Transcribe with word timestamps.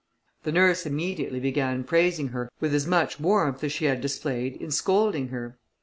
The 0.41 0.51
nurse 0.51 0.87
immediately 0.87 1.39
began 1.39 1.83
praising 1.83 2.29
her 2.29 2.49
with 2.59 2.73
as 2.73 2.87
much 2.87 3.19
warmth 3.19 3.63
as 3.63 3.71
she 3.71 3.85
had 3.85 4.01
displayed 4.01 4.55
in 4.55 4.71
scolding 4.71 5.27
her. 5.27 5.59